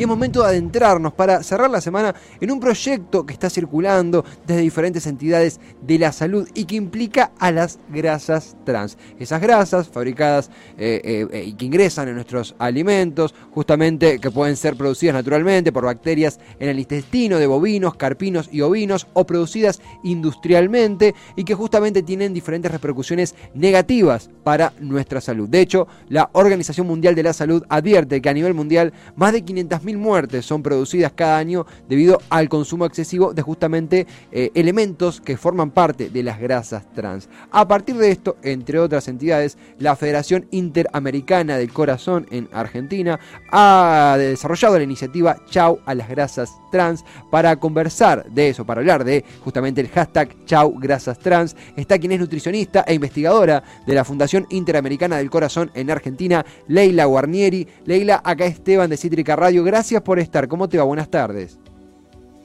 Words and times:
Y 0.00 0.04
es 0.04 0.08
momento 0.08 0.40
de 0.40 0.48
adentrarnos 0.48 1.12
para 1.12 1.42
cerrar 1.42 1.68
la 1.68 1.82
semana 1.82 2.14
en 2.40 2.50
un 2.50 2.58
proyecto 2.58 3.26
que 3.26 3.34
está 3.34 3.50
circulando 3.50 4.24
desde 4.46 4.62
diferentes 4.62 5.06
entidades 5.06 5.60
de 5.82 5.98
la 5.98 6.10
salud 6.10 6.48
y 6.54 6.64
que 6.64 6.76
implica 6.76 7.32
a 7.38 7.52
las 7.52 7.78
grasas 7.90 8.56
trans. 8.64 8.96
Esas 9.18 9.42
grasas 9.42 9.90
fabricadas 9.90 10.48
eh, 10.78 11.02
eh, 11.04 11.26
eh, 11.30 11.44
y 11.48 11.52
que 11.52 11.66
ingresan 11.66 12.08
en 12.08 12.14
nuestros 12.14 12.54
alimentos, 12.58 13.34
justamente 13.50 14.18
que 14.18 14.30
pueden 14.30 14.56
ser 14.56 14.74
producidas 14.74 15.12
naturalmente 15.12 15.70
por 15.70 15.84
bacterias 15.84 16.40
en 16.58 16.70
el 16.70 16.78
intestino 16.78 17.36
de 17.36 17.46
bovinos, 17.46 17.96
carpinos 17.96 18.48
y 18.50 18.62
ovinos 18.62 19.06
o 19.12 19.26
producidas 19.26 19.82
industrialmente 20.02 21.14
y 21.36 21.44
que 21.44 21.54
justamente 21.54 22.02
tienen 22.02 22.32
diferentes 22.32 22.72
repercusiones 22.72 23.34
negativas 23.52 24.30
para 24.44 24.72
nuestra 24.80 25.20
salud. 25.20 25.46
De 25.46 25.60
hecho, 25.60 25.88
la 26.08 26.30
Organización 26.32 26.86
Mundial 26.86 27.14
de 27.14 27.22
la 27.22 27.34
Salud 27.34 27.64
advierte 27.68 28.22
que 28.22 28.30
a 28.30 28.32
nivel 28.32 28.54
mundial 28.54 28.94
más 29.14 29.34
de 29.34 29.44
500.000 29.44 29.89
muertes 29.98 30.46
son 30.46 30.62
producidas 30.62 31.12
cada 31.14 31.38
año 31.38 31.66
debido 31.88 32.20
al 32.30 32.48
consumo 32.48 32.86
excesivo 32.86 33.34
de 33.34 33.42
justamente 33.42 34.06
eh, 34.32 34.50
elementos 34.54 35.20
que 35.20 35.36
forman 35.36 35.70
parte 35.70 36.10
de 36.10 36.22
las 36.22 36.40
grasas 36.40 36.84
trans. 36.94 37.28
A 37.50 37.66
partir 37.66 37.96
de 37.96 38.10
esto, 38.10 38.36
entre 38.42 38.78
otras 38.78 39.08
entidades, 39.08 39.58
la 39.78 39.96
Federación 39.96 40.46
Interamericana 40.50 41.56
del 41.56 41.72
Corazón 41.72 42.26
en 42.30 42.48
Argentina 42.52 43.18
ha 43.52 44.16
desarrollado 44.18 44.78
la 44.78 44.84
iniciativa 44.84 45.36
Chau 45.48 45.80
a 45.86 45.94
las 45.94 46.08
grasas 46.08 46.50
trans 46.70 47.04
para 47.30 47.56
conversar 47.56 48.30
de 48.30 48.48
eso, 48.48 48.64
para 48.64 48.80
hablar 48.80 49.04
de 49.04 49.24
justamente 49.42 49.80
el 49.80 49.88
hashtag 49.88 50.44
Chau 50.44 50.78
Grasas 50.78 51.18
Trans. 51.18 51.56
Está 51.76 51.98
quien 51.98 52.12
es 52.12 52.20
nutricionista 52.20 52.84
e 52.86 52.94
investigadora 52.94 53.62
de 53.86 53.94
la 53.94 54.04
Fundación 54.04 54.46
Interamericana 54.50 55.16
del 55.16 55.30
Corazón 55.30 55.70
en 55.74 55.90
Argentina, 55.90 56.44
Leila 56.68 57.06
Guarnieri. 57.06 57.66
Leila, 57.84 58.20
acá 58.24 58.46
Esteban 58.46 58.90
de 58.90 58.96
Cítrica 58.96 59.36
Radio. 59.36 59.64
Gracias 59.64 59.79
gracias 59.80 60.02
por 60.02 60.18
estar. 60.18 60.46
¿Cómo 60.46 60.68
te 60.68 60.76
va? 60.76 60.84
Buenas 60.84 61.08
tardes. 61.08 61.58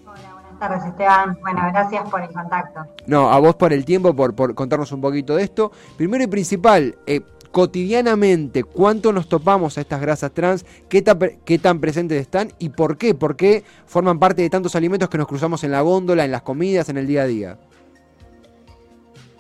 Hola, 0.06 0.34
buenas 0.36 0.58
tardes, 0.58 0.86
Esteban. 0.86 1.38
Bueno, 1.42 1.62
gracias 1.70 2.10
por 2.10 2.22
el 2.22 2.30
contacto. 2.30 2.86
No, 3.08 3.30
a 3.30 3.38
vos 3.40 3.56
por 3.56 3.74
el 3.74 3.84
tiempo, 3.84 4.16
por, 4.16 4.34
por 4.34 4.56
contarnos 4.56 4.94
un 4.94 5.02
poquito 5.02 5.36
de 5.36 5.44
esto. 5.44 5.70
Primero 5.98 6.24
y 6.24 6.28
principal, 6.28 6.98
eh, 7.06 7.20
cotidianamente, 7.52 8.64
¿cuánto 8.64 9.12
nos 9.12 9.28
topamos 9.28 9.78
a 9.78 9.82
estas 9.82 10.00
grasas 10.00 10.32
trans? 10.32 10.66
¿Qué 10.88 11.02
tan, 11.02 11.20
¿Qué 11.44 11.60
tan 11.60 11.82
presentes 11.82 12.22
están? 12.22 12.54
¿Y 12.58 12.70
por 12.70 12.98
qué? 12.98 13.14
¿Por 13.14 13.36
qué 13.36 13.66
forman 13.86 14.18
parte 14.18 14.42
de 14.42 14.50
tantos 14.50 14.78
alimentos 14.78 15.10
que 15.10 15.18
nos 15.18 15.28
cruzamos 15.28 15.62
en 15.66 15.72
la 15.72 15.82
góndola, 15.82 16.24
en 16.24 16.32
las 16.32 16.42
comidas, 16.42 16.88
en 16.88 16.98
el 16.98 17.06
día 17.06 17.24
a 17.24 17.28
día? 17.28 17.58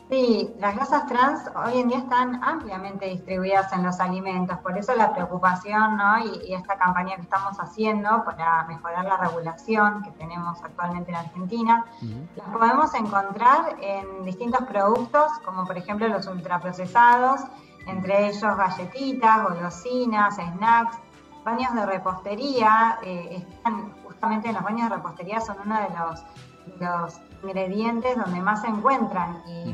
Sí, 0.09 0.53
las 0.59 0.75
grasas 0.75 1.07
trans 1.07 1.49
hoy 1.55 1.79
en 1.79 1.87
día 1.87 1.97
están 1.97 2.43
ampliamente 2.43 3.07
distribuidas 3.07 3.73
en 3.73 3.81
los 3.81 3.99
alimentos, 3.99 4.55
por 4.59 4.77
eso 4.77 4.93
la 4.95 5.11
preocupación 5.13 5.97
¿no? 5.97 6.19
y, 6.19 6.53
esta 6.53 6.77
campaña 6.77 7.15
que 7.15 7.23
estamos 7.23 7.59
haciendo 7.59 8.23
para 8.23 8.65
mejorar 8.65 9.03
la 9.05 9.17
regulación 9.17 10.03
que 10.03 10.11
tenemos 10.11 10.63
actualmente 10.63 11.09
en 11.09 11.17
Argentina, 11.17 11.85
las 12.35 12.47
podemos 12.49 12.93
encontrar 12.93 13.77
en 13.81 14.23
distintos 14.25 14.63
productos, 14.67 15.31
como 15.43 15.65
por 15.65 15.75
ejemplo 15.75 16.07
los 16.07 16.27
ultraprocesados, 16.27 17.41
entre 17.87 18.27
ellos 18.27 18.55
galletitas, 18.57 19.41
golosinas, 19.41 20.35
snacks, 20.35 20.97
baños 21.43 21.73
de 21.73 21.83
repostería, 21.83 22.99
eh, 23.03 23.43
están 23.49 23.91
justamente 24.03 24.49
en 24.49 24.53
los 24.53 24.63
baños 24.63 24.89
de 24.89 24.97
repostería 24.97 25.41
son 25.41 25.57
uno 25.65 25.79
de 25.79 25.89
los, 25.97 26.23
los 26.79 27.24
ingredientes 27.43 28.17
donde 28.17 28.41
más 28.41 28.61
se 28.61 28.67
encuentran. 28.67 29.41
Y 29.47 29.73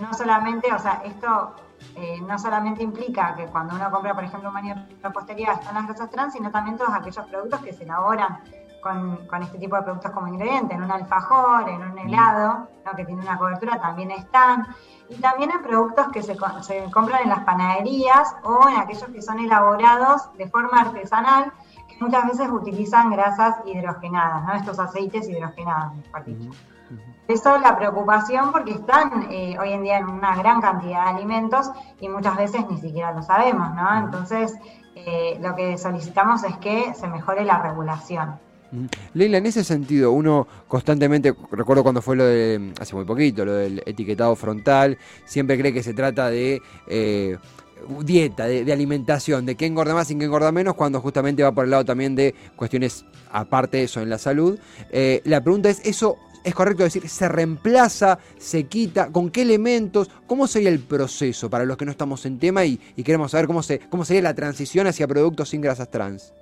no 0.00 0.12
solamente, 0.14 0.72
o 0.72 0.78
sea, 0.78 1.02
esto 1.04 1.54
eh, 1.96 2.20
no 2.22 2.38
solamente 2.38 2.82
implica 2.82 3.34
que 3.34 3.46
cuando 3.46 3.74
uno 3.74 3.90
compra, 3.90 4.14
por 4.14 4.24
ejemplo, 4.24 4.48
un 4.48 4.54
baño 4.54 4.74
de 4.74 4.96
repostería 5.02 5.52
están 5.52 5.74
las 5.74 5.86
grasas 5.86 6.10
trans, 6.10 6.32
sino 6.32 6.50
también 6.50 6.76
todos 6.76 6.92
aquellos 6.94 7.26
productos 7.26 7.60
que 7.60 7.72
se 7.72 7.84
elaboran 7.84 8.40
con, 8.80 9.42
este 9.42 9.58
tipo 9.58 9.76
de 9.76 9.82
productos 9.82 10.10
como 10.10 10.28
ingrediente, 10.28 10.74
en 10.74 10.82
un 10.82 10.90
alfajor, 10.90 11.68
en 11.68 11.82
un 11.82 11.98
helado, 11.98 12.68
que 12.96 13.04
tiene 13.04 13.22
una 13.22 13.38
cobertura, 13.38 13.80
también 13.80 14.10
están. 14.10 14.66
Y 15.08 15.16
también 15.16 15.50
en 15.50 15.62
productos 15.62 16.08
que 16.08 16.22
se, 16.22 16.36
se 16.62 16.90
compran 16.90 17.22
en 17.22 17.28
las 17.28 17.40
panaderías 17.44 18.34
o 18.42 18.68
en 18.68 18.76
aquellos 18.76 19.08
que 19.10 19.22
son 19.22 19.38
elaborados 19.38 20.32
de 20.36 20.48
forma 20.48 20.80
artesanal, 20.80 21.52
muchas 22.00 22.26
veces 22.26 22.48
utilizan 22.50 23.10
grasas 23.10 23.56
hidrogenadas, 23.66 24.44
¿no? 24.44 24.54
estos 24.54 24.78
aceites 24.78 25.28
hidrogenados, 25.28 25.94
mejor 25.96 26.24
dicho. 26.24 26.50
Eso 27.28 27.58
la 27.58 27.78
preocupación 27.78 28.50
porque 28.50 28.72
están 28.72 29.28
eh, 29.30 29.56
hoy 29.60 29.72
en 29.72 29.84
día 29.84 29.98
en 29.98 30.08
una 30.08 30.34
gran 30.34 30.60
cantidad 30.60 31.04
de 31.04 31.18
alimentos 31.18 31.70
y 32.00 32.08
muchas 32.08 32.36
veces 32.36 32.62
ni 32.68 32.78
siquiera 32.78 33.12
lo 33.12 33.22
sabemos, 33.22 33.72
¿no? 33.76 33.98
Entonces, 33.98 34.56
eh, 34.96 35.38
lo 35.40 35.54
que 35.54 35.78
solicitamos 35.78 36.42
es 36.42 36.56
que 36.56 36.92
se 36.94 37.06
mejore 37.06 37.44
la 37.44 37.62
regulación. 37.62 38.40
Leila, 39.14 39.38
en 39.38 39.46
ese 39.46 39.64
sentido, 39.64 40.12
uno 40.12 40.46
constantemente, 40.68 41.34
recuerdo 41.50 41.82
cuando 41.82 42.02
fue 42.02 42.16
lo 42.16 42.24
de, 42.24 42.72
hace 42.80 42.94
muy 42.94 43.04
poquito, 43.04 43.44
lo 43.44 43.54
del 43.54 43.82
etiquetado 43.86 44.36
frontal, 44.36 44.98
siempre 45.24 45.58
cree 45.58 45.72
que 45.72 45.82
se 45.82 45.94
trata 45.94 46.30
de 46.30 46.62
eh, 46.86 47.36
dieta, 48.00 48.46
de, 48.46 48.72
alimentación, 48.72 49.46
de 49.46 49.56
qué 49.56 49.66
engorda 49.66 49.94
más 49.94 50.10
y 50.10 50.16
qué 50.16 50.24
engorda 50.24 50.52
menos, 50.52 50.74
cuando 50.74 51.00
justamente 51.00 51.42
va 51.42 51.52
por 51.52 51.64
el 51.64 51.70
lado 51.70 51.84
también 51.84 52.14
de 52.14 52.34
cuestiones 52.56 53.04
aparte 53.30 53.78
de 53.78 53.84
eso 53.84 54.00
en 54.00 54.10
la 54.10 54.18
salud. 54.18 54.58
la 55.24 55.42
pregunta 55.42 55.70
es, 55.70 55.80
¿eso 55.84 56.18
es 56.44 56.54
correcto 56.54 56.82
decir, 56.82 57.08
se 57.08 57.28
reemplaza, 57.28 58.18
se 58.38 58.64
quita, 58.64 59.10
con 59.10 59.30
qué 59.30 59.42
elementos, 59.42 60.10
cómo 60.26 60.46
sería 60.46 60.70
el 60.70 60.80
proceso 60.80 61.50
para 61.50 61.64
los 61.64 61.76
que 61.76 61.84
no 61.84 61.90
estamos 61.90 62.24
en 62.26 62.38
tema 62.38 62.64
y, 62.64 62.78
queremos 63.04 63.32
saber 63.32 63.46
cómo, 63.46 63.62
se, 63.62 63.78
cómo 63.78 64.04
sería 64.04 64.22
la 64.22 64.34
transición 64.34 64.86
hacia 64.86 65.06
productos 65.06 65.50
sin 65.50 65.60
grasas 65.60 65.90
trans. 65.90 66.32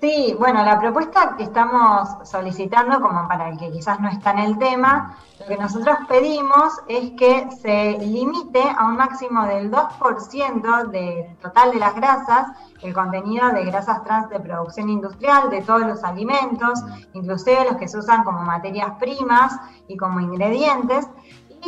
Sí, 0.00 0.36
bueno, 0.38 0.62
la 0.62 0.78
propuesta 0.78 1.36
que 1.38 1.44
estamos 1.44 2.28
solicitando, 2.28 3.00
como 3.00 3.26
para 3.26 3.48
el 3.48 3.56
que 3.56 3.72
quizás 3.72 3.98
no 3.98 4.08
está 4.08 4.32
en 4.32 4.40
el 4.40 4.58
tema, 4.58 5.16
lo 5.40 5.46
que 5.46 5.56
nosotros 5.56 5.96
pedimos 6.06 6.80
es 6.86 7.12
que 7.12 7.48
se 7.62 7.96
limite 7.98 8.62
a 8.76 8.84
un 8.84 8.96
máximo 8.96 9.46
del 9.46 9.70
2% 9.70 10.90
del 10.90 11.36
total 11.38 11.72
de 11.72 11.78
las 11.78 11.94
grasas 11.94 12.48
el 12.82 12.94
contenido 12.94 13.50
de 13.50 13.64
grasas 13.64 14.02
trans 14.04 14.28
de 14.30 14.40
producción 14.40 14.88
industrial 14.88 15.50
de 15.50 15.62
todos 15.62 15.82
los 15.82 16.04
alimentos, 16.04 16.80
inclusive 17.14 17.64
los 17.64 17.76
que 17.76 17.88
se 17.88 17.98
usan 17.98 18.24
como 18.24 18.42
materias 18.42 18.92
primas 18.98 19.58
y 19.88 19.96
como 19.96 20.20
ingredientes, 20.20 21.08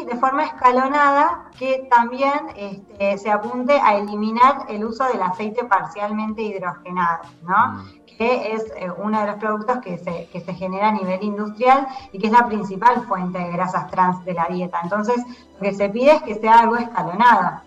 y 0.00 0.04
de 0.04 0.16
forma 0.16 0.44
escalonada 0.44 1.50
que 1.58 1.88
también 1.90 2.32
este, 2.56 3.18
se 3.18 3.30
apunte 3.30 3.72
a 3.80 3.96
eliminar 3.96 4.66
el 4.68 4.84
uso 4.84 5.04
del 5.04 5.22
aceite 5.22 5.64
parcialmente 5.64 6.42
hidrogenado, 6.42 7.24
¿no? 7.42 7.84
que 8.18 8.52
es 8.52 8.64
eh, 8.76 8.90
uno 8.98 9.20
de 9.20 9.26
los 9.28 9.36
productos 9.36 9.78
que 9.78 9.96
se, 9.98 10.28
que 10.32 10.40
se 10.40 10.52
genera 10.52 10.88
a 10.88 10.92
nivel 10.92 11.22
industrial 11.22 11.86
y 12.12 12.18
que 12.18 12.26
es 12.26 12.32
la 12.32 12.46
principal 12.46 13.06
fuente 13.06 13.38
de 13.38 13.50
grasas 13.52 13.88
trans 13.90 14.24
de 14.24 14.34
la 14.34 14.46
dieta. 14.46 14.80
Entonces, 14.82 15.24
lo 15.54 15.60
que 15.60 15.72
se 15.72 15.88
pide 15.88 16.16
es 16.16 16.22
que 16.22 16.34
sea 16.34 16.60
algo 16.60 16.76
escalonado. 16.76 17.60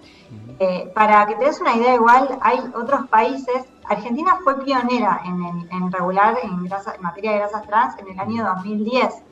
Eh, 0.59 0.91
para 0.93 1.25
que 1.25 1.35
te 1.35 1.45
des 1.45 1.59
una 1.59 1.75
idea, 1.75 1.95
igual 1.95 2.37
hay 2.41 2.59
otros 2.75 3.07
países. 3.07 3.65
Argentina 3.85 4.37
fue 4.43 4.63
pionera 4.63 5.21
en, 5.25 5.91
regular 5.91 6.37
en, 6.43 6.69
materia 6.99 7.31
de 7.31 7.37
grasas 7.39 7.65
trans 7.65 7.97
en 7.99 8.09
el 8.09 8.19
año 8.19 8.45
2010. 8.45 9.23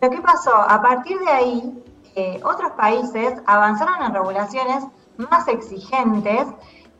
Pero 0.00 0.12
¿qué 0.12 0.20
pasó? 0.20 0.54
A 0.54 0.80
partir 0.80 1.18
de 1.18 1.28
ahí, 1.28 1.84
eh, 2.14 2.40
otros 2.44 2.72
países 2.72 3.34
avanzaron 3.46 4.02
en 4.02 4.14
regulaciones 4.14 4.84
más 5.16 5.48
exigentes 5.48 6.46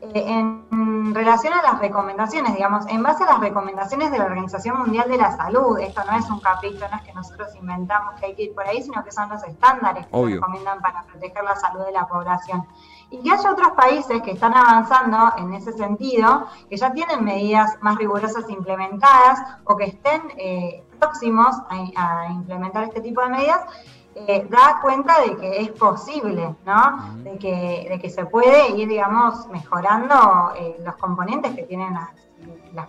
eh, 0.01 0.23
en 0.25 1.13
relación 1.13 1.53
a 1.53 1.61
las 1.61 1.79
recomendaciones, 1.79 2.53
digamos, 2.55 2.87
en 2.87 3.03
base 3.03 3.25
a 3.25 3.33
las 3.33 3.39
recomendaciones 3.41 4.11
de 4.11 4.17
la 4.17 4.25
Organización 4.25 4.79
Mundial 4.79 5.09
de 5.09 5.17
la 5.17 5.35
Salud, 5.35 5.77
esto 5.77 6.01
no 6.09 6.17
es 6.17 6.29
un 6.29 6.39
capricho, 6.39 6.87
no 6.89 6.95
es 6.95 7.03
que 7.03 7.13
nosotros 7.13 7.53
inventamos 7.55 8.17
que 8.17 8.27
hay 8.27 8.35
que 8.35 8.43
ir 8.43 8.55
por 8.55 8.65
ahí, 8.65 8.81
sino 8.81 9.03
que 9.03 9.11
son 9.11 9.27
los 9.27 9.43
estándares 9.43 10.07
que 10.07 10.17
se 10.17 10.35
recomiendan 10.35 10.79
para 10.79 11.03
proteger 11.03 11.43
la 11.43 11.55
salud 11.57 11.85
de 11.85 11.91
la 11.91 12.07
población. 12.07 12.65
Y 13.09 13.21
que 13.21 13.31
haya 13.31 13.51
otros 13.51 13.71
países 13.71 14.21
que 14.21 14.31
están 14.31 14.53
avanzando 14.53 15.33
en 15.37 15.53
ese 15.53 15.73
sentido, 15.73 16.47
que 16.69 16.77
ya 16.77 16.93
tienen 16.93 17.25
medidas 17.25 17.77
más 17.81 17.97
rigurosas 17.97 18.49
implementadas 18.49 19.39
o 19.65 19.75
que 19.75 19.85
estén 19.85 20.21
eh, 20.37 20.85
próximos 20.97 21.57
a 21.69 22.27
implementar 22.29 22.83
este 22.83 23.01
tipo 23.01 23.21
de 23.21 23.29
medidas, 23.29 23.61
eh, 24.15 24.47
da 24.49 24.79
cuenta 24.81 25.21
de 25.21 25.37
que 25.37 25.61
es 25.61 25.69
posible, 25.69 26.55
¿no? 26.65 27.15
de, 27.23 27.37
que, 27.37 27.87
de 27.89 27.99
que 27.99 28.09
se 28.09 28.25
puede 28.25 28.75
ir, 28.75 28.87
digamos, 28.87 29.47
mejorando 29.47 30.51
eh, 30.57 30.77
los 30.83 30.95
componentes 30.95 31.55
que 31.55 31.63
tienen 31.63 31.93
las, 31.93 32.09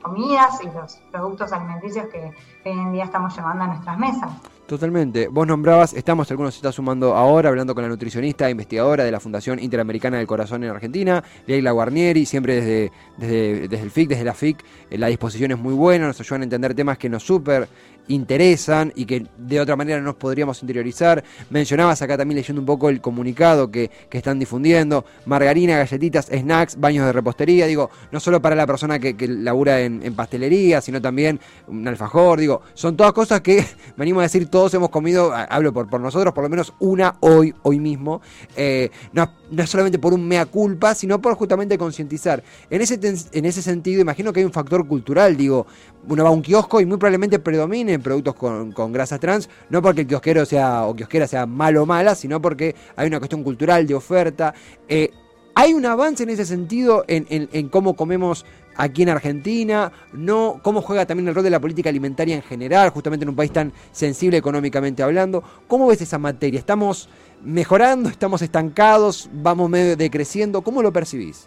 comidas 0.00 0.60
y 0.62 0.70
los 0.70 0.96
productos 1.10 1.52
alimenticios 1.52 2.06
que 2.06 2.32
hoy 2.64 2.78
en 2.78 2.92
día 2.92 3.04
estamos 3.04 3.36
llevando 3.36 3.64
a 3.64 3.66
nuestras 3.68 3.98
mesas. 3.98 4.30
Totalmente. 4.70 5.26
Vos 5.26 5.48
nombrabas, 5.48 5.94
estamos, 5.94 6.30
algunos 6.30 6.54
se 6.54 6.58
está 6.58 6.70
sumando 6.70 7.16
ahora, 7.16 7.48
hablando 7.48 7.74
con 7.74 7.82
la 7.82 7.88
nutricionista 7.88 8.48
investigadora 8.48 9.02
de 9.02 9.10
la 9.10 9.18
Fundación 9.18 9.58
Interamericana 9.58 10.18
del 10.18 10.28
Corazón 10.28 10.62
en 10.62 10.70
Argentina, 10.70 11.24
Leila 11.48 11.72
Guarnieri, 11.72 12.24
siempre 12.24 12.54
desde, 12.54 12.92
desde, 13.16 13.66
desde 13.66 13.82
el 13.82 13.90
FIC, 13.90 14.10
desde 14.10 14.22
la 14.22 14.32
FIC, 14.32 14.64
eh, 14.88 14.96
la 14.96 15.08
disposición 15.08 15.50
es 15.50 15.58
muy 15.58 15.74
buena, 15.74 16.06
nos 16.06 16.20
ayudan 16.20 16.42
a 16.42 16.44
entender 16.44 16.72
temas 16.74 16.98
que 16.98 17.08
nos 17.08 17.24
súper 17.24 17.66
interesan 18.10 18.92
y 18.94 19.04
que 19.06 19.26
de 19.38 19.60
otra 19.60 19.76
manera 19.76 19.98
no 19.98 20.06
nos 20.06 20.16
podríamos 20.16 20.60
interiorizar. 20.62 21.22
Mencionabas 21.48 22.02
acá 22.02 22.18
también 22.18 22.36
leyendo 22.36 22.60
un 22.60 22.66
poco 22.66 22.88
el 22.88 23.00
comunicado 23.00 23.70
que, 23.70 23.90
están 24.10 24.38
difundiendo, 24.38 25.06
margarina, 25.24 25.78
galletitas, 25.78 26.26
snacks, 26.26 26.78
baños 26.78 27.06
de 27.06 27.12
repostería, 27.12 27.66
digo, 27.66 27.90
no 28.12 28.20
solo 28.20 28.42
para 28.42 28.54
la 28.54 28.66
persona 28.66 28.98
que, 28.98 29.16
labura 29.26 29.80
en, 29.80 30.14
pastelería, 30.14 30.82
sino 30.82 31.00
también 31.00 31.40
un 31.68 31.88
alfajor, 31.88 32.38
digo, 32.38 32.60
son 32.74 32.96
todas 32.96 33.14
cosas 33.14 33.40
que, 33.40 33.64
venimos 33.96 34.20
a 34.20 34.24
decir, 34.24 34.50
todos 34.60 34.74
hemos 34.74 34.90
comido, 34.90 35.32
hablo 35.32 35.72
por, 35.72 35.88
por 35.88 36.02
nosotros, 36.02 36.34
por 36.34 36.44
lo 36.44 36.50
menos 36.50 36.74
una 36.80 37.16
hoy, 37.20 37.54
hoy 37.62 37.80
mismo, 37.80 38.20
eh, 38.56 38.90
no, 39.14 39.32
no 39.50 39.66
solamente 39.66 39.98
por 39.98 40.12
un 40.12 40.28
mea 40.28 40.44
culpa, 40.44 40.94
sino 40.94 41.18
por 41.18 41.34
justamente 41.34 41.78
concientizar. 41.78 42.42
En 42.68 42.82
ese, 42.82 43.00
en 43.32 43.44
ese 43.46 43.62
sentido, 43.62 44.02
imagino 44.02 44.34
que 44.34 44.40
hay 44.40 44.44
un 44.44 44.52
factor 44.52 44.86
cultural, 44.86 45.34
digo, 45.34 45.66
uno 46.06 46.24
va 46.24 46.28
a 46.28 46.32
un 46.32 46.42
kiosco 46.42 46.78
y 46.78 46.84
muy 46.84 46.98
probablemente 46.98 47.38
predomine 47.38 47.98
productos 48.00 48.34
con, 48.34 48.72
con 48.72 48.92
grasas 48.92 49.18
trans, 49.18 49.48
no 49.70 49.80
porque 49.80 50.02
el 50.02 50.06
kiosquero 50.06 50.44
sea 50.44 50.84
o 50.84 50.94
kiosquera 50.94 51.26
sea 51.26 51.46
malo 51.46 51.84
o 51.84 51.86
mala, 51.86 52.14
sino 52.14 52.42
porque 52.42 52.76
hay 52.96 53.06
una 53.06 53.18
cuestión 53.18 53.42
cultural 53.42 53.86
de 53.86 53.94
oferta. 53.94 54.52
Eh, 54.90 55.10
¿Hay 55.54 55.72
un 55.72 55.86
avance 55.86 56.22
en 56.22 56.28
ese 56.28 56.44
sentido 56.44 57.04
en, 57.08 57.68
cómo 57.70 57.96
comemos 57.96 58.44
aquí 58.80 59.02
en 59.02 59.10
Argentina? 59.10 59.92
¿No? 60.12 60.58
¿Cómo 60.62 60.80
juega 60.80 61.06
también 61.06 61.28
el 61.28 61.34
rol 61.34 61.44
de 61.44 61.50
la 61.50 61.60
política 61.60 61.90
alimentaria 61.90 62.34
en 62.34 62.42
general, 62.42 62.88
justamente 62.90 63.24
en 63.24 63.28
un 63.28 63.36
país 63.36 63.52
tan 63.52 63.72
sensible 63.92 64.38
económicamente 64.38 65.02
hablando? 65.02 65.44
¿Cómo 65.68 65.86
ves 65.86 66.00
esa 66.00 66.18
materia? 66.18 66.58
¿Estamos 66.58 67.08
mejorando? 67.44 68.08
¿Estamos 68.08 68.42
estancados? 68.42 69.28
¿Vamos 69.32 69.68
medio 69.68 69.96
decreciendo? 69.96 70.62
¿Cómo 70.62 70.82
lo 70.82 70.92
percibís? 70.92 71.46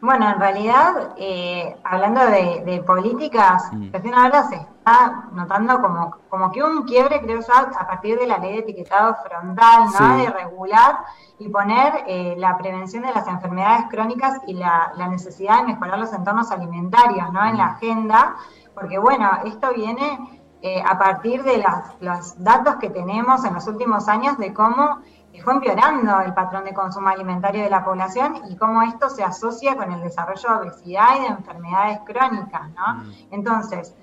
Bueno, 0.00 0.28
en 0.28 0.38
realidad, 0.38 1.14
eh, 1.16 1.76
hablando 1.82 2.20
de, 2.26 2.82
políticas, 2.86 3.68
mm. 3.72 3.90
recién 3.92 4.14
ahora 4.14 4.44
se 4.44 4.54
está 4.54 5.28
notando 5.32 5.80
como, 5.80 6.16
como 6.28 6.52
que 6.52 6.62
un 6.62 6.84
quiebre, 6.84 7.20
creo 7.20 7.40
yo, 7.40 7.52
a 7.52 7.86
partir 7.86 8.18
de 8.18 8.26
la 8.26 8.38
ley 8.38 8.52
de 8.52 8.58
etiquetado 8.60 9.16
frontal, 9.26 9.88
¿no? 9.98 10.16
De 10.18 10.30
regular 10.30 10.98
y 11.40 11.48
poner 11.48 12.04
eh, 12.06 12.36
la 12.38 12.56
prevención 12.56 13.02
de 13.02 13.12
las 13.12 13.26
enfermedades 13.26 13.86
crónicas 13.90 14.40
y 14.46 14.54
la, 14.54 14.92
necesidad 15.10 15.62
de 15.62 15.72
mejorar 15.72 15.98
los 15.98 16.12
entornos 16.12 16.50
alimentarios, 16.52 17.32
¿no? 17.32 17.44
En 17.44 17.56
la 17.56 17.66
mm. 17.66 17.70
agenda, 17.70 18.36
porque 18.74 18.98
bueno, 18.98 19.30
esto 19.46 19.72
viene 19.74 20.40
eh, 20.62 20.80
a 20.84 20.96
partir 20.96 21.42
de 21.42 21.64
los 22.00 22.42
datos 22.42 22.76
que 22.76 22.90
tenemos 22.90 23.44
en 23.44 23.54
los 23.54 23.66
últimos 23.66 24.08
años 24.08 24.38
de 24.38 24.54
cómo 24.54 25.00
fue 25.42 25.54
empeorando 25.54 26.20
el 26.20 26.34
patrón 26.34 26.64
de 26.64 26.74
consumo 26.74 27.08
alimentario 27.08 27.62
de 27.62 27.70
la 27.70 27.84
población 27.84 28.42
y 28.50 28.56
cómo 28.56 28.82
esto 28.82 29.08
se 29.08 29.22
asocia 29.22 29.76
con 29.76 29.92
el 29.92 30.02
desarrollo 30.02 30.48
de 30.48 30.68
obesidad 30.68 31.16
y 31.16 31.20
de 31.20 31.26
enfermedades 31.28 32.00
crónicas, 32.04 32.70
¿no? 32.70 32.94
Mm. 32.94 33.12
Entonces, 33.30 33.94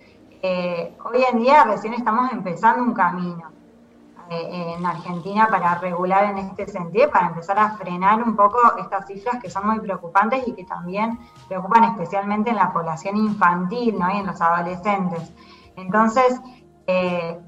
eh, 0.42 0.98
hoy 1.04 1.24
en 1.32 1.40
día 1.40 1.64
recién 1.64 1.94
estamos 1.94 2.32
empezando 2.32 2.84
un 2.84 2.94
camino 2.94 3.52
eh, 4.30 4.76
en 4.76 4.84
Argentina 4.84 5.48
para 5.50 5.76
regular 5.76 6.24
en 6.26 6.40
este 6.40 6.68
sentido, 6.68 7.12
para 7.12 7.28
empezar 7.28 7.60
a 7.60 7.72
frenar 7.78 8.24
un 8.24 8.36
poco 8.36 8.58
estas 8.80 9.06
cifras 9.06 9.40
que 9.40 9.52
son 9.52 9.68
muy 9.68 9.80
preocupantes 9.80 10.48
y 10.48 10.54
que 10.54 10.64
también 10.64 11.20
preocupan 11.48 11.84
especialmente 11.84 12.50
en 12.50 12.56
la 12.56 12.74
población 12.74 13.18
infantil 13.18 14.00
¿no? 14.00 14.10
y 14.12 14.18
en 14.18 14.26
los 14.26 14.42
adolescentes. 14.42 15.32
Entonces, 15.76 16.42
eh, 16.88 17.40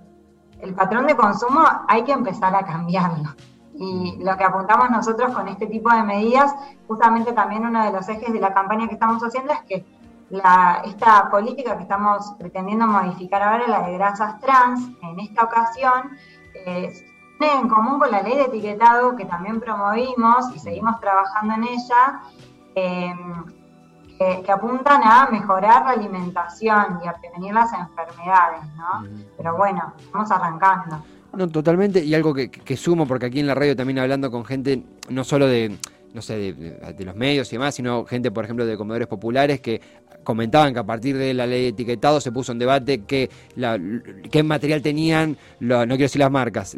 el 0.62 0.76
patrón 0.76 1.08
de 1.08 1.16
consumo 1.16 1.62
hay 1.88 2.04
que 2.04 2.12
empezar 2.12 2.56
a 2.56 2.64
cambiarlo. 2.64 3.30
Y 3.80 4.18
lo 4.24 4.36
que 4.38 4.44
apuntamos 4.44 4.90
nosotros 4.90 5.34
con 5.34 5.48
este 5.48 5.68
tipo 5.68 5.92
de 5.92 6.04
medidas, 6.04 6.54
justamente 6.88 7.32
también 7.34 7.66
uno 7.66 7.86
de 7.86 7.92
los 7.92 8.10
ejes 8.10 8.34
de 8.34 8.40
la 8.40 8.54
campaña 8.54 8.88
que 8.88 8.96
estamos 8.96 9.22
haciendo 9.24 9.54
es 9.54 9.62
que 9.62 9.86
la, 10.30 10.82
esta 10.86 11.30
política 11.30 11.78
que 11.78 11.84
estamos 11.84 12.34
pretendiendo 12.38 12.88
modificar 12.88 13.42
ahora, 13.44 13.68
la 13.68 13.82
de 13.88 13.94
grasas 13.94 14.40
trans, 14.42 14.90
en 15.04 15.20
esta 15.20 15.44
ocasión, 15.44 16.18
eh, 16.66 16.92
tiene 17.40 17.62
en 17.62 17.70
común 17.70 18.00
con 18.00 18.12
la 18.12 18.22
ley 18.22 18.36
de 18.36 18.44
etiquetado 18.44 19.16
que 19.16 19.26
también 19.26 19.60
promovimos 19.60 20.54
y 20.56 20.60
seguimos 20.60 21.00
trabajando 21.00 21.54
en 21.54 21.64
ella, 21.66 22.22
em, 22.76 23.46
que, 24.18 24.52
apuntan 24.52 25.04
a 25.04 25.28
mejorar 25.30 25.84
la 25.86 25.92
alimentación 25.92 27.00
y 27.04 27.08
a 27.08 27.14
prevenir 27.14 27.54
las 27.54 27.72
enfermedades, 27.72 28.64
¿no? 28.76 29.08
Pero 29.38 29.56
bueno, 29.56 29.94
vamos 30.12 30.32
arrancando. 30.32 31.04
No, 31.36 31.48
totalmente, 31.50 32.04
y 32.04 32.16
algo 32.16 32.34
que, 32.34 32.78
sumo, 32.78 33.08
porque 33.08 33.28
aquí 33.28 33.40
en 33.40 33.48
la 33.48 33.56
radio 33.56 33.76
también 33.76 34.00
hablando 34.00 34.32
con 34.32 34.46
gente, 34.46 34.82
no 35.10 35.24
solo 35.24 35.48
de, 35.48 35.76
no 36.14 36.22
sé, 36.22 36.38
de, 36.38 36.54
de, 36.54 37.06
los 37.06 37.16
medios 37.16 37.52
y 37.52 37.56
demás, 37.58 37.76
sino 37.76 38.06
gente, 38.06 38.32
por 38.32 38.44
ejemplo, 38.44 38.66
de 38.66 38.78
comedores 38.78 39.08
populares 39.08 39.60
que 39.62 39.82
comentaban 40.28 40.74
que 40.74 40.80
a 40.80 40.84
partir 40.84 41.18
de 41.18 41.34
la 41.34 41.48
ley 41.48 41.62
de 41.62 41.68
etiquetado 41.70 42.20
se 42.20 42.34
puso 42.34 42.52
en 42.52 42.60
debate 42.60 43.04
qué, 43.08 43.30
material 44.44 44.82
tenían, 44.82 45.38
no 45.62 45.86
quiero 45.88 45.98
decir 45.98 46.20
las 46.20 46.30
marcas, 46.30 46.76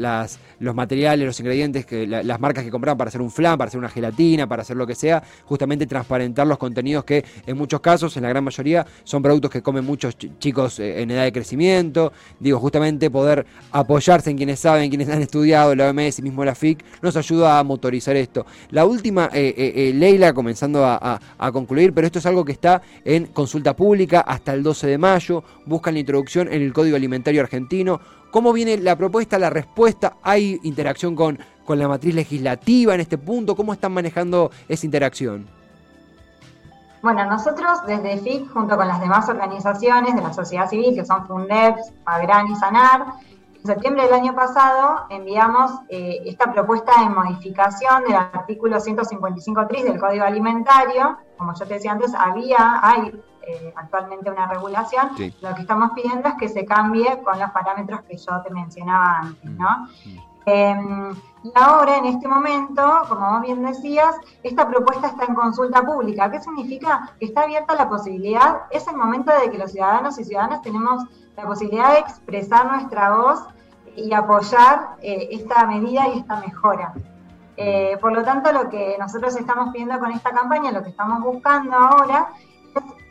los 0.59 0.75
materiales, 0.75 1.25
los 1.25 1.39
ingredientes, 1.39 1.87
las 2.07 2.39
marcas 2.39 2.63
que 2.63 2.69
compraban 2.69 2.99
para 2.99 3.07
hacer 3.07 3.21
un 3.21 3.31
flan, 3.31 3.57
para 3.57 3.69
hacer 3.69 3.79
una 3.79 3.89
gelatina, 3.89 4.47
para 4.47 4.61
hacer 4.61 4.77
lo 4.77 4.85
que 4.85 4.93
sea, 4.93 5.23
justamente 5.45 5.87
transparentar 5.87 6.45
los 6.45 6.59
contenidos 6.59 7.03
que 7.05 7.25
en 7.47 7.57
muchos 7.57 7.81
casos, 7.81 8.15
en 8.17 8.21
la 8.21 8.29
gran 8.29 8.43
mayoría, 8.43 8.85
son 9.03 9.23
productos 9.23 9.49
que 9.49 9.63
comen 9.63 9.83
muchos 9.83 10.15
chicos 10.37 10.79
eh, 10.79 11.01
en 11.01 11.09
edad 11.09 11.23
de 11.23 11.31
crecimiento. 11.31 12.13
Digo, 12.39 12.59
justamente 12.59 13.09
poder 13.09 13.47
apoyarse 13.71 14.29
en 14.29 14.37
quienes 14.37 14.59
saben, 14.59 14.89
quienes 14.89 15.09
han 15.09 15.23
estudiado, 15.23 15.73
la 15.73 15.89
OMS 15.89 16.19
y 16.19 16.21
mismo 16.21 16.45
la 16.45 16.53
FIC, 16.53 16.85
nos 17.01 17.17
ayuda 17.17 17.57
a 17.57 17.63
motorizar 17.63 18.15
esto. 18.15 18.45
La 18.69 18.85
última, 18.85 19.31
eh, 19.33 19.55
eh, 19.57 19.91
Leila, 19.95 20.33
comenzando 20.33 20.85
a, 20.85 21.19
a 21.35 21.51
concluir, 21.51 21.93
pero 21.93 22.05
esto 22.05 22.19
es 22.19 22.25
algo 22.27 22.45
que 22.45 22.51
está 22.51 22.83
en 23.03 23.28
consulta 23.33 23.75
pública 23.75 24.21
hasta 24.21 24.53
el 24.53 24.63
12 24.63 24.87
de 24.87 24.97
mayo, 24.97 25.43
buscan 25.65 25.93
la 25.93 26.01
introducción 26.01 26.47
en 26.47 26.61
el 26.61 26.73
Código 26.73 26.95
Alimentario 26.95 27.41
Argentino. 27.41 27.99
¿Cómo 28.31 28.53
viene 28.53 28.77
la 28.77 28.95
propuesta, 28.95 29.39
la 29.39 29.49
respuesta? 29.49 30.17
¿Hay 30.23 30.59
interacción 30.63 31.15
con, 31.15 31.39
con 31.65 31.79
la 31.79 31.87
matriz 31.87 32.13
legislativa 32.15 32.93
en 32.93 33.01
este 33.01 33.17
punto? 33.17 33.55
¿Cómo 33.55 33.73
están 33.73 33.91
manejando 33.91 34.51
esa 34.67 34.85
interacción? 34.85 35.47
Bueno, 37.01 37.25
nosotros 37.25 37.85
desde 37.87 38.17
FIC, 38.17 38.51
junto 38.51 38.75
con 38.75 38.87
las 38.87 38.99
demás 38.99 39.29
organizaciones 39.29 40.15
de 40.15 40.21
la 40.21 40.33
sociedad 40.33 40.69
civil, 40.69 40.93
que 40.93 41.05
son 41.05 41.25
FUNDEPS, 41.27 41.93
PAGRAN 42.03 42.47
y 42.51 42.55
SANAR, 42.55 43.05
en 43.59 43.65
septiembre 43.65 44.03
del 44.03 44.13
año 44.13 44.35
pasado 44.35 45.05
enviamos 45.09 45.71
eh, 45.89 46.21
esta 46.25 46.51
propuesta 46.51 47.03
de 47.03 47.09
modificación 47.09 48.03
del 48.03 48.15
artículo 48.15 48.77
155.3 48.77 49.83
del 49.83 49.99
Código 49.99 50.23
Alimentario. 50.23 51.17
Como 51.37 51.53
yo 51.53 51.65
te 51.65 51.73
decía 51.73 51.91
antes, 51.91 52.13
había, 52.15 52.79
hay 52.81 53.21
eh, 53.41 53.73
actualmente 53.75 54.31
una 54.31 54.47
regulación. 54.47 55.09
Lo 55.41 55.55
que 55.55 55.61
estamos 55.61 55.91
pidiendo 55.93 56.29
es 56.29 56.35
que 56.35 56.47
se 56.47 56.65
cambie 56.65 57.21
con 57.21 57.37
los 57.37 57.51
parámetros 57.51 58.01
que 58.03 58.15
yo 58.15 58.41
te 58.41 58.53
mencionaba 58.53 59.19
antes, 59.19 59.51
¿no? 59.51 59.87
Mm, 60.05 60.17
Em, 60.49 61.11
y 61.43 61.51
ahora, 61.55 61.97
en 61.97 62.05
este 62.05 62.27
momento, 62.27 62.83
como 63.07 63.31
vos 63.31 63.41
bien 63.41 63.63
decías, 63.63 64.15
esta 64.43 64.67
propuesta 64.67 65.07
está 65.07 65.25
en 65.25 65.35
consulta 65.35 65.83
pública. 65.83 66.29
¿Qué 66.31 66.39
significa? 66.41 67.11
Que 67.19 67.25
está 67.27 67.41
abierta 67.41 67.75
la 67.75 67.87
posibilidad, 67.87 68.63
es 68.71 68.87
el 68.87 68.97
momento 68.97 69.31
de 69.39 69.51
que 69.51 69.57
los 69.57 69.71
ciudadanos 69.71 70.17
y 70.19 70.25
ciudadanas 70.25 70.61
tenemos 70.61 71.03
la 71.37 71.43
posibilidad 71.45 71.93
de 71.93 71.99
expresar 71.99 72.65
nuestra 72.65 73.15
voz 73.15 73.39
y 73.95 74.11
apoyar 74.13 74.95
eh, 75.01 75.29
esta 75.31 75.65
medida 75.67 76.07
y 76.07 76.19
esta 76.19 76.39
mejora. 76.39 76.93
Eh, 77.55 77.97
por 78.01 78.11
lo 78.11 78.23
tanto, 78.23 78.51
lo 78.51 78.69
que 78.69 78.95
nosotros 78.99 79.35
estamos 79.35 79.69
pidiendo 79.71 79.99
con 79.99 80.11
esta 80.11 80.31
campaña, 80.31 80.71
lo 80.71 80.81
que 80.81 80.89
estamos 80.89 81.21
buscando 81.21 81.75
ahora, 81.75 82.29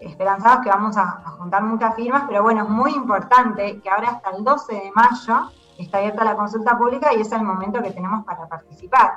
esperanzados 0.00 0.60
que 0.62 0.70
vamos 0.70 0.96
a, 0.96 1.20
juntar 1.38 1.64
muchas 1.64 1.96
firmas, 1.96 2.24
pero 2.28 2.44
bueno, 2.44 2.62
es 2.62 2.68
muy 2.68 2.92
importante 2.92 3.80
que 3.80 3.90
ahora 3.90 4.10
hasta 4.10 4.30
el 4.30 4.44
12 4.44 4.72
de 4.72 4.92
mayo 4.94 5.50
está 5.78 5.98
abierta 5.98 6.24
la 6.24 6.36
consulta 6.36 6.76
pública 6.76 7.10
y 7.16 7.20
es 7.20 7.30
el 7.32 7.42
momento 7.42 7.80
que 7.82 7.90
tenemos 7.90 8.24
para 8.24 8.46
participar. 8.48 9.10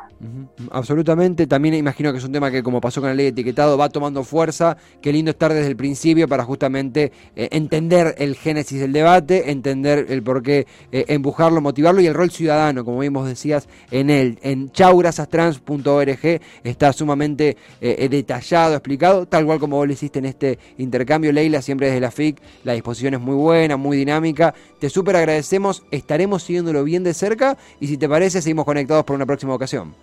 Absolutamente, 0.71 1.47
también 1.47 1.73
imagino 1.73 2.11
que 2.11 2.19
es 2.19 2.23
un 2.23 2.31
tema 2.31 2.51
que 2.51 2.61
como 2.61 2.79
pasó 2.79 3.01
con 3.01 3.09
la 3.09 3.15
ley 3.15 3.25
de 3.25 3.29
etiquetado 3.31 3.77
va 3.77 3.89
tomando 3.89 4.23
fuerza, 4.23 4.77
qué 5.01 5.11
lindo 5.11 5.31
estar 5.31 5.53
desde 5.53 5.67
el 5.67 5.75
principio 5.75 6.27
para 6.27 6.43
justamente 6.43 7.11
eh, 7.35 7.49
entender 7.51 8.15
el 8.19 8.35
génesis 8.35 8.79
del 8.79 8.93
debate, 8.93 9.51
entender 9.51 10.05
el 10.09 10.21
por 10.21 10.43
qué 10.43 10.67
eh, 10.91 11.05
empujarlo, 11.07 11.61
motivarlo 11.61 12.01
y 12.01 12.07
el 12.07 12.13
rol 12.13 12.29
ciudadano, 12.29 12.85
como 12.85 12.99
vimos 12.99 13.27
decías 13.27 13.67
en 13.89 14.09
él, 14.09 14.37
en 14.43 14.71
chaugrasastrans.org 14.71 16.41
está 16.63 16.93
sumamente 16.93 17.57
eh, 17.81 18.07
detallado, 18.07 18.75
explicado, 18.75 19.25
tal 19.25 19.45
cual 19.45 19.59
como 19.59 19.77
vos 19.77 19.87
lo 19.87 19.93
hiciste 19.93 20.19
en 20.19 20.25
este 20.25 20.59
intercambio, 20.77 21.31
Leila, 21.31 21.61
siempre 21.61 21.87
desde 21.87 22.01
la 22.01 22.11
FIC, 22.11 22.39
la 22.63 22.73
disposición 22.73 23.15
es 23.15 23.19
muy 23.19 23.35
buena, 23.35 23.77
muy 23.77 23.97
dinámica, 23.97 24.53
te 24.79 24.89
súper 24.89 25.15
agradecemos, 25.15 25.83
estaremos 25.89 26.43
siguiéndolo 26.51 26.83
bien 26.83 27.03
de 27.03 27.13
cerca 27.13 27.57
y 27.79 27.87
si 27.87 27.97
te 27.97 28.09
parece 28.09 28.41
seguimos 28.41 28.65
conectados 28.65 29.05
por 29.05 29.15
una 29.15 29.25
próxima 29.25 29.53
ocasión. 29.53 29.93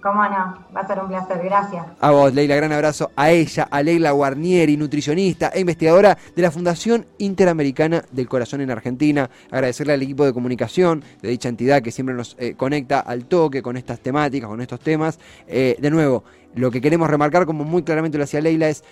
Cómo 0.00 0.24
no, 0.24 0.58
va 0.74 0.80
a 0.80 0.86
ser 0.86 0.98
un 0.98 1.06
placer, 1.06 1.40
gracias. 1.44 1.86
A 2.00 2.10
vos, 2.10 2.34
Leila, 2.34 2.56
gran 2.56 2.72
abrazo 2.72 3.12
a 3.14 3.30
ella, 3.30 3.68
a 3.70 3.82
Leila 3.84 4.10
Guarnieri, 4.10 4.76
nutricionista 4.76 5.52
e 5.54 5.60
investigadora 5.60 6.18
de 6.34 6.42
la 6.42 6.50
Fundación 6.50 7.06
Interamericana 7.18 8.02
del 8.10 8.28
Corazón 8.28 8.62
en 8.62 8.72
Argentina. 8.72 9.30
Agradecerle 9.52 9.92
al 9.92 10.02
equipo 10.02 10.24
de 10.24 10.32
comunicación 10.32 11.04
de 11.20 11.28
dicha 11.28 11.48
entidad 11.48 11.82
que 11.82 11.92
siempre 11.92 12.16
nos 12.16 12.34
eh, 12.40 12.54
conecta 12.56 12.98
al 12.98 13.26
toque 13.26 13.62
con 13.62 13.76
estas 13.76 14.00
temáticas, 14.00 14.48
con 14.48 14.60
estos 14.60 14.80
temas. 14.80 15.20
Eh, 15.46 15.76
de 15.78 15.90
nuevo, 15.90 16.24
lo 16.56 16.72
que 16.72 16.80
queremos 16.80 17.08
remarcar, 17.08 17.46
como 17.46 17.62
muy 17.62 17.84
claramente 17.84 18.18
lo 18.18 18.24
hacía 18.24 18.40
Leila, 18.40 18.70
es 18.70 18.82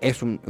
es 0.00 0.22
un, 0.22 0.40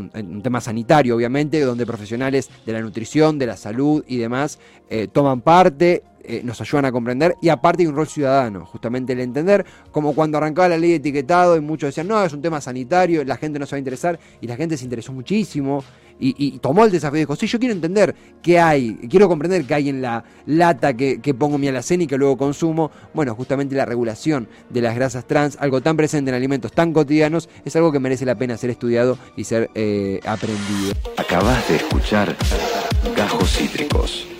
tema 0.42 0.60
sanitario, 0.60 1.16
obviamente, 1.16 1.60
donde 1.60 1.86
profesionales 1.86 2.50
de 2.64 2.72
la 2.72 2.80
nutrición, 2.80 3.38
de 3.38 3.46
la 3.46 3.56
salud 3.56 4.04
y 4.06 4.16
demás 4.16 4.58
eh, 4.88 5.08
toman 5.10 5.40
parte, 5.40 6.02
eh, 6.22 6.42
nos 6.44 6.60
ayudan 6.60 6.84
a 6.86 6.92
comprender 6.92 7.36
y 7.40 7.48
aparte 7.48 7.82
hay 7.82 7.86
un 7.86 7.96
rol 7.96 8.06
ciudadano, 8.06 8.66
justamente 8.66 9.12
el 9.12 9.20
entender, 9.20 9.64
como 9.90 10.14
cuando 10.14 10.38
arrancaba 10.38 10.68
la 10.68 10.78
ley 10.78 10.90
de 10.90 10.96
etiquetado 10.96 11.56
y 11.56 11.60
muchos 11.60 11.88
decían, 11.88 12.08
no, 12.08 12.22
es 12.22 12.32
un 12.32 12.42
tema 12.42 12.60
sanitario, 12.60 13.24
la 13.24 13.36
gente 13.36 13.58
no 13.58 13.66
se 13.66 13.72
va 13.72 13.76
a 13.76 13.78
interesar 13.78 14.18
y 14.40 14.46
la 14.46 14.56
gente 14.56 14.76
se 14.76 14.84
interesó 14.84 15.12
muchísimo 15.12 15.82
y, 16.20 16.58
tomó 16.58 16.84
el 16.84 16.90
desafío 16.90 17.18
y 17.18 17.20
dijo, 17.20 17.36
sí, 17.36 17.46
yo 17.46 17.58
quiero 17.58 17.74
entender 17.74 18.14
qué 18.42 18.60
hay, 18.60 18.94
quiero 19.08 19.28
comprender 19.28 19.64
qué 19.64 19.74
hay 19.74 19.88
en 19.88 20.02
la 20.02 20.24
lata 20.46 20.94
que, 20.94 21.34
pongo 21.38 21.58
mi 21.58 21.68
alacena 21.68 22.04
y 22.04 22.06
que 22.06 22.18
luego 22.18 22.36
consumo. 22.36 22.90
Bueno, 23.14 23.34
justamente 23.34 23.74
la 23.74 23.86
regulación 23.86 24.48
de 24.68 24.82
las 24.82 24.94
grasas 24.94 25.26
trans, 25.26 25.56
algo 25.60 25.80
tan 25.80 25.96
presente 25.96 26.30
en 26.30 26.34
alimentos 26.34 26.72
tan 26.72 26.92
cotidianos, 26.92 27.48
es 27.64 27.74
algo 27.76 27.92
que 27.92 28.00
merece 28.00 28.26
la 28.26 28.34
pena 28.34 28.56
ser 28.56 28.70
estudiado 28.70 29.18
y 29.36 29.44
ser 29.44 29.70
eh, 29.74 30.20
aprendido. 30.26 30.92
Acabas 31.16 31.66
de 31.68 31.76
escuchar 31.76 32.36
Gajos 33.16 33.56
Cítricos. 33.56 34.39